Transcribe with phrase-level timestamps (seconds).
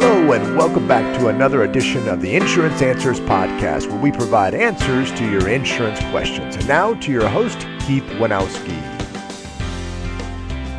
[0.00, 4.54] Hello, and welcome back to another edition of the Insurance Answers Podcast, where we provide
[4.54, 6.54] answers to your insurance questions.
[6.54, 8.78] And now to your host, Keith Wainauski.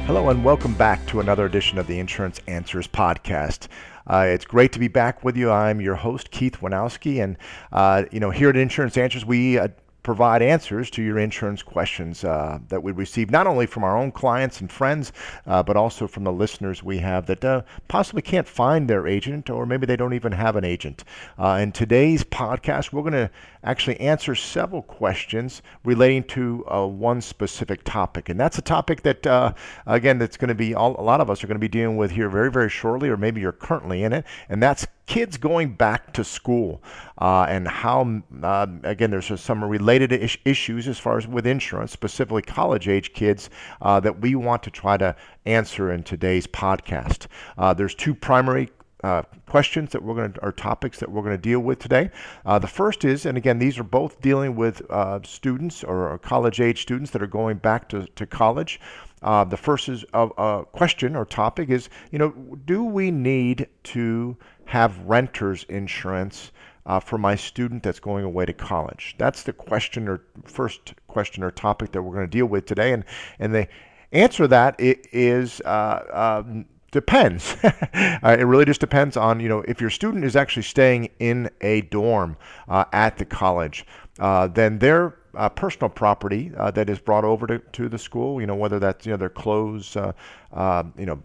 [0.05, 3.67] Hello, and welcome back to another edition of the Insurance Answers Podcast.
[4.07, 5.51] Uh, it's great to be back with you.
[5.51, 7.35] I'm your host, Keith Wainauski, and
[7.73, 9.67] uh, you know here at Insurance Answers, we uh,
[10.09, 14.11] provide answers to your insurance questions uh, that we receive not only from our own
[14.11, 15.13] clients and friends,
[15.45, 19.51] uh, but also from the listeners we have that uh, possibly can't find their agent
[19.51, 21.03] or maybe they don't even have an agent.
[21.37, 23.29] Uh, in today's podcast, we're going to
[23.63, 28.29] actually answer several questions relating to uh, one specific topic.
[28.29, 29.53] And that's a topic that, uh,
[29.85, 31.97] again, that's going to be all, a lot of us are going to be dealing
[31.97, 35.73] with here very, very shortly, or maybe you're currently in it, and that's kids going
[35.73, 36.83] back to school
[37.17, 41.91] uh, and how, uh, again, there's some related is- issues as far as with insurance,
[41.91, 43.49] specifically college age kids,
[43.81, 45.15] uh, that we want to try to
[45.47, 47.25] answer in today's podcast.
[47.57, 48.69] Uh, there's two primary
[49.03, 52.11] uh, questions that we're going to, or topics that we're going to deal with today.
[52.45, 56.61] Uh, the first is, and again, these are both dealing with uh, students or college
[56.61, 58.79] age students that are going back to, to college.
[59.21, 62.29] Uh, the first is a, a question or topic is, you know,
[62.65, 64.37] do we need to
[64.69, 66.51] have renters insurance
[66.85, 69.15] uh, for my student that's going away to college?
[69.17, 72.93] That's the question or first question or topic that we're going to deal with today.
[72.93, 73.03] And,
[73.39, 73.67] and the
[74.11, 77.55] answer to that is uh, um, depends.
[77.63, 81.49] uh, it really just depends on, you know, if your student is actually staying in
[81.61, 83.87] a dorm uh, at the college,
[84.19, 88.39] uh, then their uh, personal property uh, that is brought over to, to the school,
[88.39, 91.19] you know, whether that's, you know, their clothes, uh, you know,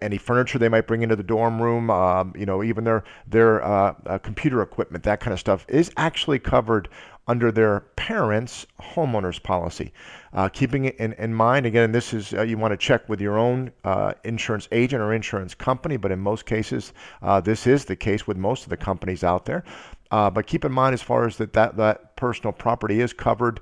[0.00, 3.62] any furniture they might bring into the dorm room, um, you know, even their their
[3.64, 6.88] uh, uh, computer equipment, that kind of stuff, is actually covered
[7.26, 9.92] under their parents' homeowners policy.
[10.32, 13.20] Uh, keeping it in, in, mind, again, this is uh, you want to check with
[13.20, 17.84] your own uh, insurance agent or insurance company, but in most cases, uh, this is
[17.84, 19.62] the case with most of the companies out there.
[20.10, 23.60] But keep in mind, as far as that, that, that personal property is covered,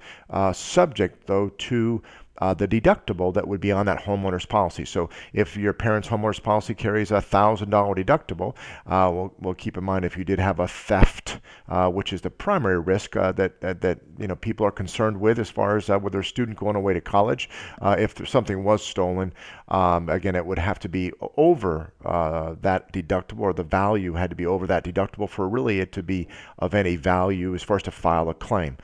[0.53, 2.03] subject though to
[2.39, 4.85] uh, the deductible that would be on that homeowner's policy.
[4.85, 8.55] So if your parents' homeowner's policy carries a thousand dollar deductible,
[8.87, 12.21] uh, we'll, we'll, keep in mind if you did have a theft, uh, which is
[12.21, 15.89] the primary risk uh, that, that, you know people are concerned with as far as
[15.89, 17.49] uh, with their student going away to college.
[17.81, 19.33] Uh, if something was stolen,
[19.69, 21.93] um, again, it would have to be over
[22.61, 26.03] that deductible, or the value had to be over that deductible for really it to
[26.03, 28.77] be of any value as far as to file a claim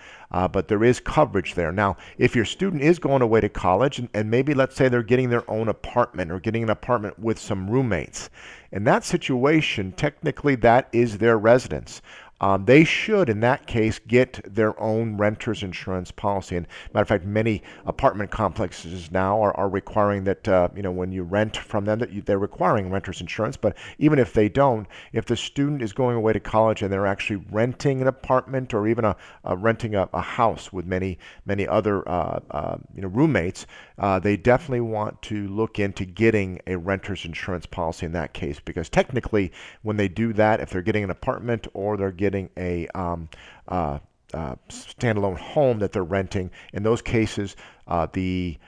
[0.51, 1.73] but there is coverage there.
[1.73, 5.03] Now, if your student is going away to college, and, and maybe let's say they're
[5.03, 8.31] getting their own apartment or getting an apartment with some roommates,
[8.73, 12.01] in that situation, technically that is their residence
[12.43, 16.57] um, they should, in that case, get their own renter's insurance policy.
[16.57, 20.91] And matter of fact, many apartment complexes now are, are requiring that uh, you know
[20.91, 23.57] when you rent from them that you, they're requiring renter's insurance.
[23.57, 27.07] But even if they don't, if the student is going away to college and they're
[27.07, 31.69] actually renting an apartment or even a, a renting a, a, house with many many
[31.69, 33.67] other uh, uh, you know roommates,
[33.99, 38.59] uh, they definitely want to look into getting a renter's insurance policy in that case
[38.59, 42.51] because technically, when they do that, if they're getting an apartment or they're getting getting
[42.57, 43.29] a um,
[43.69, 43.99] uh,
[44.33, 46.51] uh, standalone home that they're renting.
[46.73, 47.57] In those cases,
[47.87, 48.59] uh, the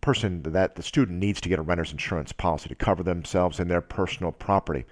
[0.00, 3.70] person that the student needs to get a renter's insurance policy to cover themselves and
[3.70, 4.84] their personal property.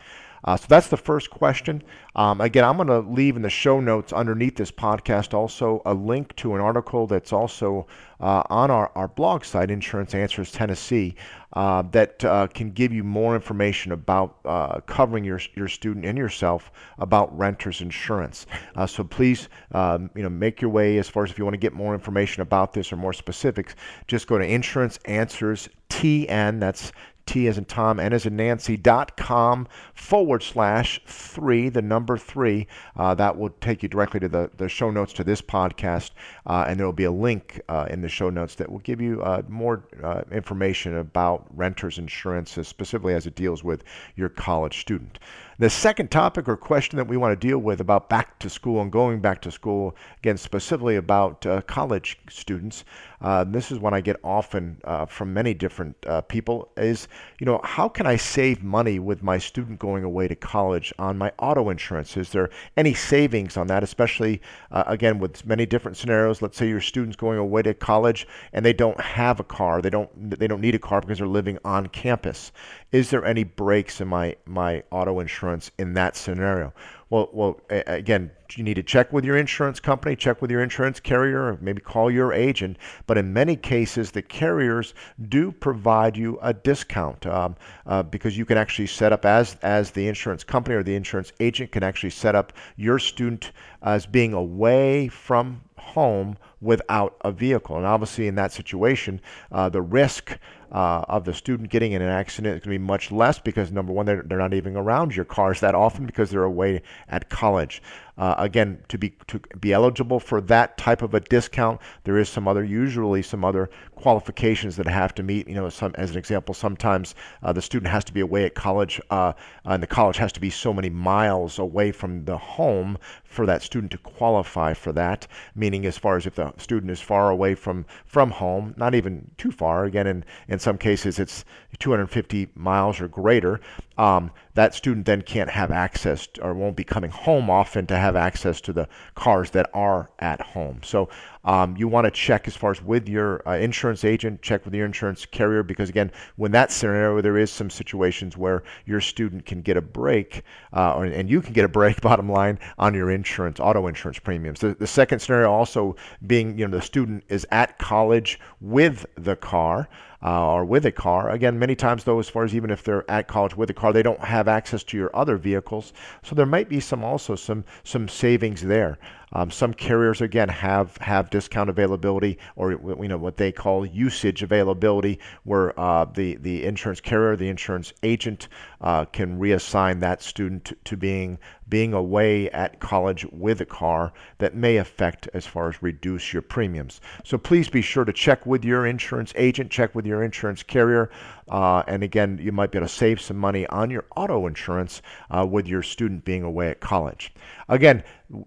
[0.45, 1.83] Uh, so that's the first question.
[2.17, 5.95] Um, again, I'm going to leave in the show notes underneath this podcast also a
[5.95, 7.87] link to an article that's also
[8.21, 11.15] uh, on our, our blog site, Insurance Answers Tennessee,
[11.55, 16.17] uh, that uh, can give you more information about uh, covering your, your student and
[16.17, 18.47] yourself about renter's insurance.
[18.77, 21.55] Uh, so please, um, you know, make your way as far as if you want
[21.55, 23.75] to get more information about this or more specifics,
[24.07, 26.61] just go to Insurance Answers TN.
[26.61, 26.93] That's
[27.27, 32.19] T as in Tom, N as in Nancy, dot com forward slash three, the number
[32.19, 32.67] three.
[32.97, 36.11] Uh, that will take you directly to the, the show notes to this podcast.
[36.47, 39.01] Uh, and there will be a link uh, in the show notes that will give
[39.01, 43.85] you uh, more uh, information about renters insurance, specifically as it deals with
[44.17, 45.19] your college student.
[45.57, 48.83] The second topic or question that we want to deal with about back to school
[48.83, 52.85] and going back to school, again, specifically about uh, college students,
[53.21, 57.07] uh, this is one I get often uh, from many different uh, people, is,
[57.39, 61.17] you know, how can I save money with my student going away to college on
[61.17, 62.17] my auto insurance?
[62.17, 64.43] Is there any savings on that, especially,
[64.73, 66.43] uh, again, with many different scenarios?
[66.43, 69.81] Let's say your student's going away to college and they don't have a car.
[69.81, 72.51] They don't, they don't need a car because they're living on campus.
[72.91, 75.44] Is there any breaks in my, my auto insurance?
[75.79, 76.73] In that scenario?
[77.11, 81.01] Well, well, again, you need to check with your insurance company, check with your insurance
[81.01, 82.79] carrier, or maybe call your agent.
[83.07, 84.95] But in many cases, the carriers
[85.29, 87.57] do provide you a discount um,
[87.87, 91.33] uh, because you can actually set up as as the insurance company or the insurance
[91.41, 93.53] agent can actually set up your student
[93.83, 97.77] as being away from home without a vehicle.
[97.77, 99.21] And obviously, in that situation,
[99.53, 100.39] uh, the risk
[100.73, 103.71] uh, of the student getting in an accident is going to be much less because
[103.71, 107.29] number one, they're, they're not even around your cars that often because they're away at
[107.29, 107.83] college.
[108.19, 112.29] Uh, again, to be to be eligible for that type of a discount, there is
[112.29, 115.49] some other usually some other qualifications that have to meet.
[115.49, 118.55] You know, some as an example, sometimes uh, the student has to be away at
[118.55, 119.33] college, uh,
[119.65, 122.99] and the college has to be so many miles away from the home
[123.35, 125.27] for that student to qualify for that.
[125.55, 129.31] Meaning, as far as if the student is far away from from home, not even
[129.37, 129.85] too far.
[129.85, 131.45] Again, in in some cases, it's
[131.79, 133.61] 250 miles or greater.
[133.99, 137.97] Um, that student then can't have access to, or won't be coming home often to
[137.97, 140.81] have access to the cars that are at home.
[140.83, 141.09] So
[141.45, 144.75] um, you want to check as far as with your uh, insurance agent, check with
[144.75, 149.45] your insurance carrier, because again, when that scenario, there is some situations where your student
[149.47, 150.43] can get a break,
[150.73, 154.19] uh, or, and you can get a break, bottom line, on your insurance, auto insurance
[154.19, 154.61] premiums.
[154.61, 155.97] The, the second scenario also
[156.27, 159.89] being, you know, the student is at college with the car
[160.25, 161.31] uh, or with a car.
[161.31, 163.93] Again, many times though, as far as even if they're at college with a car,
[163.93, 165.93] they don't have access to your other vehicles.
[166.23, 168.99] So there might be some also some some savings there.
[169.35, 174.43] Um, some carriers again have have discount availability or you know what they call usage
[174.43, 178.49] availability, where uh, the the insurance carrier, the insurance agent
[178.81, 184.13] uh, can reassign that student to, to being being away at college with a car
[184.39, 187.01] that may affect as far as reduce your premiums.
[187.25, 191.11] So please be sure to check with your insurance agent, check with your insurance carrier,
[191.49, 195.03] uh, and again, you might be able to save some money on your auto insurance
[195.31, 197.33] uh, with your student being away at college.
[197.69, 198.03] Again,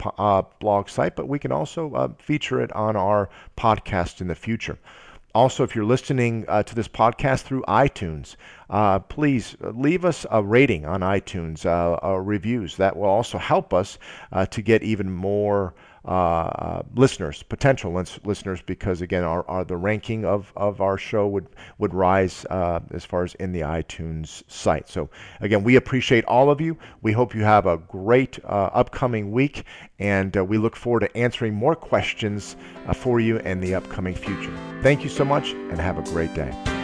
[0.59, 4.77] blog site, but we can also uh, feature it on our podcast in the future.
[5.35, 8.35] Also, if you're listening uh, to this podcast through iTunes,
[8.69, 12.77] uh, please leave us a rating on iTunes, uh, reviews.
[12.77, 13.97] That will also help us
[14.31, 15.73] uh, to get even more
[16.07, 17.91] uh, listeners, potential
[18.23, 21.47] listeners, because again, our, our, the ranking of, of our show would
[21.79, 24.87] would rise uh, as far as in the iTunes site.
[24.87, 25.09] So
[25.41, 26.77] again, we appreciate all of you.
[27.01, 29.65] We hope you have a great uh, upcoming week,
[29.99, 32.55] and uh, we look forward to answering more questions
[32.87, 34.57] uh, for you in the upcoming future.
[34.81, 36.76] Thank you so much, and have a great day.